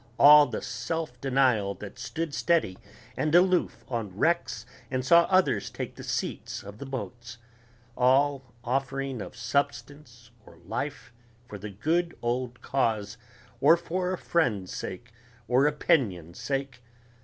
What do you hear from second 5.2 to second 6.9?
others take the seats of the